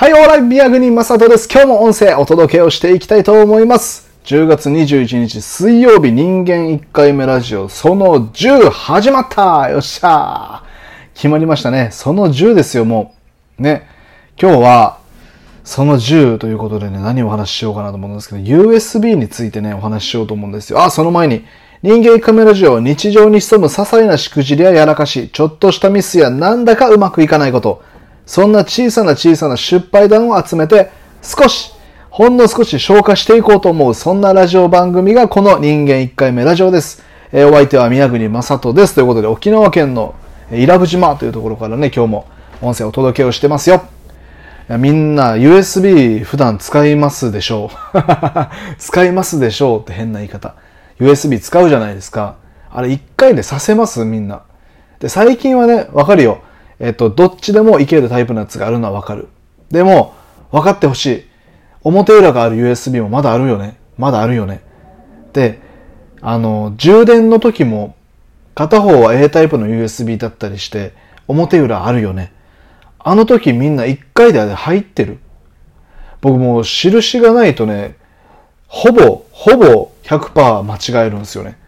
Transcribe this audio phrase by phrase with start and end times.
[0.00, 1.48] はい、オーライ宮国正人です。
[1.52, 4.08] 今日も音声お届けをしていきたいと思います。
[4.26, 11.88] 10月21日水曜日人間1回目ラジオその10始まったよっしゃー決まりましたね。
[11.90, 13.16] その10ですよ、も
[13.58, 13.62] う。
[13.62, 13.88] ね。
[14.40, 14.98] 今日は
[15.64, 20.80] その10ということでね、何をお話ししようかなと思うんですけど、USB についてね、お話ししようと思うんですよ。
[20.80, 21.44] あ、その前に、
[21.82, 27.82] 人間1回目ラジオ日常に潜む些細なしくじりややらかし、ちょっとしたミスやなんだかうまくいかないこと、
[28.28, 30.90] そんな小さな小さな失敗談を集めて、
[31.22, 31.72] 少し、
[32.10, 37.02] ほんの少し消化していこうと思う、そんなラジオ番組がこの人間1回目ラジオです。
[37.32, 38.94] えーお相手は宮国正人です。
[38.94, 40.14] ということで、沖縄県の
[40.52, 42.26] 伊良部島というところからね、今日も
[42.60, 43.80] 音声をお届けをしてますよ。
[44.68, 47.98] みんな USB 普段使いますでしょう。
[48.78, 50.52] 使いますでしょうって変な言い方。
[51.00, 52.34] USB 使うじゃないですか。
[52.70, 54.04] あれ一回でさせます？
[54.04, 54.42] みんな。
[55.00, 56.42] で、最近はね、わかるよ。
[56.80, 59.28] えっと、どっちでもいけるタイプのやつがあるのはわかる。
[59.70, 60.14] でも、
[60.50, 61.24] 分かってほしい。
[61.82, 63.78] 表裏がある USB もまだあるよね。
[63.96, 64.62] まだあるよね。
[65.32, 65.60] で、
[66.20, 67.96] あの、充電の時も、
[68.54, 70.92] 片方は A タイプの USB だったりして、
[71.28, 72.32] 表裏あるよね。
[72.98, 75.18] あの時みんな一回で入ってる。
[76.20, 77.96] 僕もう印がないとね、
[78.66, 81.58] ほぼ、ほぼ100%間違えるんですよね。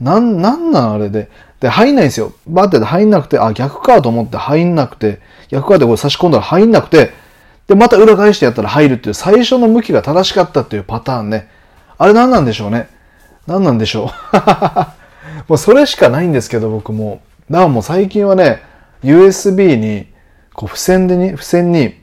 [0.00, 1.30] な、なんなんあれで。
[1.60, 2.32] で、入んないんですよ。
[2.46, 7.12] バッテで入んなくて、あ、逆かと思って入んなくて、逆かでこれ差し込んだら入んなくて、
[7.66, 11.48] で、また裏返してやったら入るっていう最初の向きが正しかったっていうパターンね。
[11.98, 12.88] あれ何なんでしょうね。
[13.46, 14.36] 何なんでしょう。
[15.48, 17.20] もうそれしかないんですけど、僕も。
[17.50, 18.62] だからもう最近はね、
[19.02, 20.06] USB に、
[20.52, 21.94] こう、付箋でに、付箋に、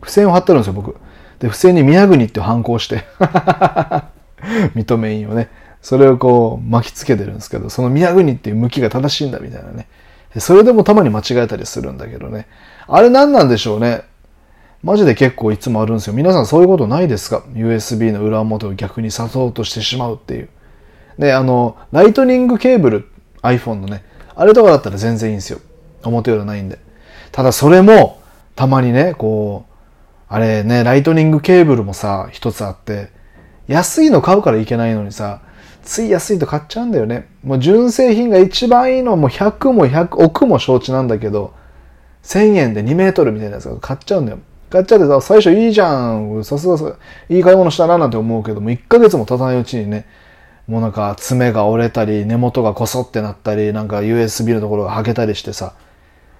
[0.00, 0.96] 付箋を貼ってるんですよ、僕。
[1.38, 3.04] で、付箋に宮国って反抗して。
[4.74, 5.48] 認め印をね。
[5.86, 9.86] それをこう巻きつけてるんですけど、その宮国っていう向きが正しいんだみたいなね。
[10.36, 12.48] それでもたまに間違えたりするんだけどね。
[12.88, 14.02] あれ何なんでしょうね。
[14.82, 16.12] マジで結構いつもあるんですよ。
[16.12, 20.48] 皆さんそういうことないですか ?USB の裏表を逆に刺そうとしてしまうっていう。
[21.20, 23.08] で、あの、ライトニングケーブル、
[23.42, 24.02] iPhone のね、
[24.34, 25.60] あれとかだったら全然いいんですよ。
[26.02, 26.80] 表裏ないんで。
[27.30, 28.20] ただそれも、
[28.56, 29.74] たまにね、こう、
[30.28, 33.10] あれね、ライトニングケーブルもさ、一つあって、
[33.68, 35.42] 安いの買うからいけないのにさ、
[35.86, 37.28] つい安いと買っちゃうんだよね。
[37.42, 41.54] もう純正品が一番いいのはもう100も100億も承知なんだけど、
[42.24, 44.38] 1000円で2メートルみたいなやつが買っちゃうんだよ。
[44.68, 46.44] 買っちゃってさ、最初いいじゃん。
[46.44, 46.96] さすがさ、
[47.28, 50.06] いい買い物したななんて思うけども、1ヶ月も経たないうちにね、
[50.66, 55.74] もうなんか爪が折れたり、根元がこそってなったり、なんか USB のところが剥けたりしてさ、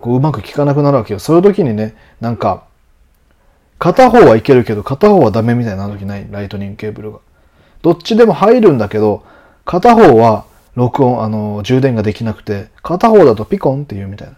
[0.00, 1.20] こううまく効かなくなるわけよ。
[1.20, 2.64] そういう時にね、なんか、
[3.78, 6.26] 片方はいけるけど、片方はダメみたいな時ない？
[6.28, 7.18] ライトニングケーブルが。
[7.82, 9.24] どっちでも入るんだけど、
[9.64, 10.44] 片方は
[10.74, 14.34] 録音、あの、充電ができなくて、片方だとピコンって言うみたいな。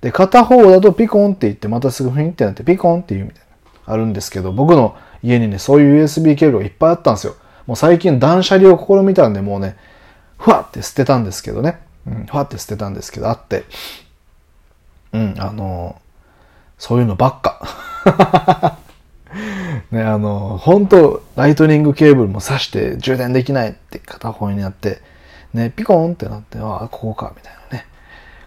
[0.00, 3.44] で、片方だとピコンって言って、またすぐフィンってなってピコンって言うみたいな。
[3.86, 7.36] あるんですけど、僕の家にね、そういう USB ケーブルがいっぱいあったんですよ。
[7.66, 9.76] もう最近断捨離を試みたんで、もうね、
[10.38, 11.80] ふわって捨てたんですけどね。
[12.06, 13.64] うん、ふわって捨てたんですけど、あって。
[15.12, 16.00] うん、あの、
[16.78, 18.78] そういうのばっか。
[19.94, 25.00] ね、あの、本当ライトニングケーブルも挿して充電できないって片方になって、
[25.54, 27.86] ね、ピコンってなって、ああ、ここか、みたいなね。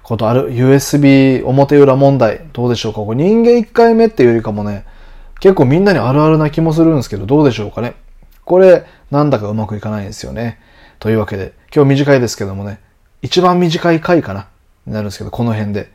[0.03, 0.53] ことある。
[0.53, 3.01] USB 表裏問題、どうでしょうか？
[3.01, 4.85] これ人間1回目っていうよりかもね、
[5.39, 7.95] 結構みんなにあるあるな気もするんですけど、どうでしょうかね？
[8.45, 10.59] これ、なんだかうまくいかないんですよね。
[10.99, 12.79] というわけで、今日短いですけどもね、
[13.21, 14.47] 一番短い回かな、
[14.85, 15.91] になるんですけど、この辺で、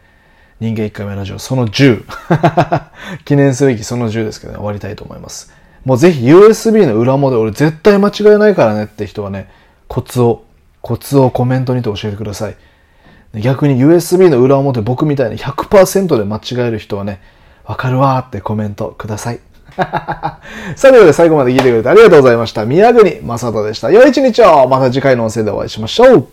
[0.62, 2.04] 人間1回目ラジオ、その10。
[3.26, 5.52] 記念すべきその10ですけどね、終わりたいと思います。
[5.84, 9.50] もうぜひ USB の裏表、俺絶対間違えないからねって人はね、
[9.88, 10.44] コツを、
[10.80, 12.54] コツをコメントにて教えてください。
[13.40, 17.20] 逆に USB の裏表僕みたいに100%で間違える人はね、
[17.64, 19.40] わかるわーってコメントください。
[19.74, 20.40] さあ、
[20.80, 22.64] ということで最後まで聞いてくれてありがとうございました。
[22.66, 23.90] 宮国正人でした。
[23.90, 26.28] 良い一日をまた次回の音声でお会いしましょう